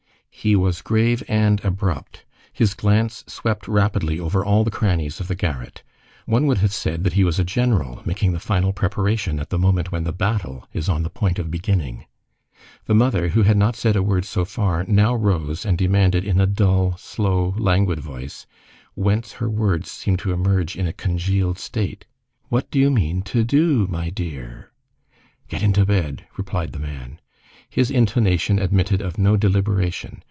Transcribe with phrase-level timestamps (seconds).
[0.33, 2.25] He was grave and abrupt.
[2.51, 5.83] His glance swept rapidly over all the crannies of the garret.
[6.25, 9.59] One would have said that he was a general making the final preparation at the
[9.59, 12.05] moment when the battle is on the point of beginning.
[12.85, 16.41] The mother, who had not said a word so far, now rose and demanded in
[16.41, 18.47] a dull, slow, languid voice,
[18.95, 22.07] whence her words seemed to emerge in a congealed state:—
[22.49, 24.71] "What do you mean to do, my dear?"
[25.49, 27.19] "Get into bed," replied the man.
[27.69, 30.19] His intonation admitted of no deliberation.